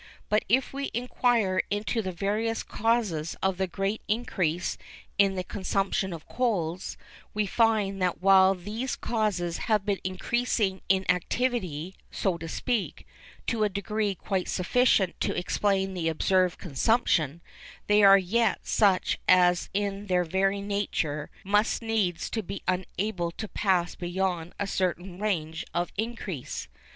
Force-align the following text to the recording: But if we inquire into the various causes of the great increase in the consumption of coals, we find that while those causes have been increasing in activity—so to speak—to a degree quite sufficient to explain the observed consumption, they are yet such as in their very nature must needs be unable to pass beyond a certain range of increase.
But 0.29 0.43
if 0.49 0.73
we 0.73 0.89
inquire 0.95 1.61
into 1.69 2.01
the 2.01 2.11
various 2.11 2.63
causes 2.63 3.35
of 3.43 3.57
the 3.59 3.67
great 3.67 4.01
increase 4.07 4.75
in 5.19 5.35
the 5.35 5.43
consumption 5.43 6.11
of 6.11 6.27
coals, 6.27 6.97
we 7.35 7.45
find 7.45 8.01
that 8.01 8.19
while 8.19 8.55
those 8.55 8.95
causes 8.95 9.57
have 9.69 9.85
been 9.85 9.99
increasing 10.03 10.81
in 10.89 11.05
activity—so 11.07 12.39
to 12.39 12.47
speak—to 12.49 13.63
a 13.63 13.69
degree 13.69 14.15
quite 14.15 14.49
sufficient 14.49 15.19
to 15.19 15.37
explain 15.37 15.93
the 15.93 16.09
observed 16.09 16.57
consumption, 16.57 17.39
they 17.85 18.01
are 18.01 18.17
yet 18.17 18.65
such 18.65 19.19
as 19.29 19.69
in 19.71 20.07
their 20.07 20.23
very 20.23 20.61
nature 20.61 21.29
must 21.43 21.83
needs 21.83 22.27
be 22.31 22.63
unable 22.67 23.29
to 23.29 23.47
pass 23.47 23.93
beyond 23.93 24.55
a 24.59 24.65
certain 24.65 25.19
range 25.19 25.63
of 25.75 25.91
increase. 25.95 26.67